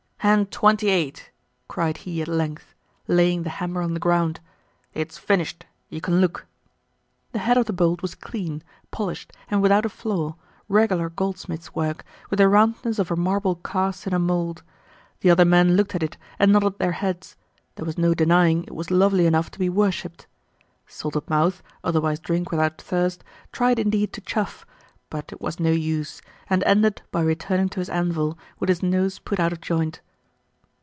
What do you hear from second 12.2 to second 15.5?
with the roundness of a marble cast in a mold. The other